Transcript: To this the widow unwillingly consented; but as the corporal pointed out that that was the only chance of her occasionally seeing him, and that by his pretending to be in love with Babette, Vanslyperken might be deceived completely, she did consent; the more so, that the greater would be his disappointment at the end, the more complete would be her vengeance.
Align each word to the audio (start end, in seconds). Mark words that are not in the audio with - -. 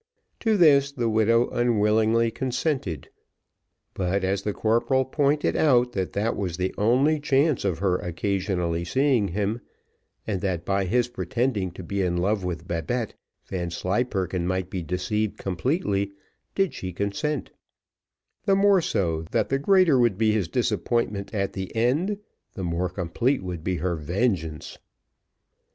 To 0.39 0.57
this 0.57 0.91
the 0.91 1.07
widow 1.11 1.47
unwillingly 1.51 2.31
consented; 2.31 3.09
but 3.93 4.23
as 4.23 4.41
the 4.41 4.51
corporal 4.51 5.05
pointed 5.05 5.55
out 5.55 5.91
that 5.91 6.13
that 6.13 6.35
was 6.35 6.57
the 6.57 6.73
only 6.75 7.19
chance 7.19 7.63
of 7.63 7.77
her 7.77 7.97
occasionally 7.99 8.83
seeing 8.83 9.27
him, 9.27 9.61
and 10.25 10.41
that 10.41 10.65
by 10.65 10.85
his 10.85 11.07
pretending 11.07 11.69
to 11.73 11.83
be 11.83 12.01
in 12.01 12.17
love 12.17 12.43
with 12.43 12.67
Babette, 12.67 13.13
Vanslyperken 13.45 14.47
might 14.47 14.71
be 14.71 14.81
deceived 14.81 15.37
completely, 15.37 16.13
she 16.57 16.87
did 16.91 16.95
consent; 16.95 17.51
the 18.45 18.55
more 18.55 18.81
so, 18.81 19.21
that 19.29 19.49
the 19.49 19.59
greater 19.59 19.99
would 19.99 20.17
be 20.17 20.31
his 20.31 20.47
disappointment 20.47 21.31
at 21.31 21.53
the 21.53 21.75
end, 21.75 22.17
the 22.55 22.63
more 22.63 22.89
complete 22.89 23.43
would 23.43 23.63
be 23.63 23.75
her 23.75 23.95
vengeance. 23.97 24.79